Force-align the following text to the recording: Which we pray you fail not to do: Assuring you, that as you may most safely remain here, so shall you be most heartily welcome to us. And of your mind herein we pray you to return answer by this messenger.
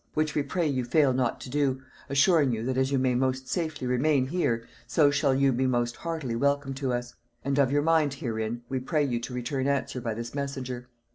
Which 0.15 0.33
we 0.33 0.41
pray 0.41 0.65
you 0.65 0.83
fail 0.83 1.13
not 1.13 1.39
to 1.41 1.49
do: 1.51 1.83
Assuring 2.09 2.51
you, 2.53 2.63
that 2.65 2.75
as 2.75 2.91
you 2.91 2.97
may 2.97 3.13
most 3.13 3.47
safely 3.47 3.85
remain 3.85 4.25
here, 4.25 4.67
so 4.87 5.11
shall 5.11 5.35
you 5.35 5.53
be 5.53 5.67
most 5.67 5.97
heartily 5.97 6.35
welcome 6.35 6.73
to 6.73 6.91
us. 6.91 7.13
And 7.45 7.59
of 7.59 7.71
your 7.71 7.83
mind 7.83 8.15
herein 8.15 8.63
we 8.67 8.79
pray 8.79 9.03
you 9.03 9.19
to 9.19 9.33
return 9.35 9.67
answer 9.67 10.01
by 10.01 10.15
this 10.15 10.33
messenger. 10.33 10.89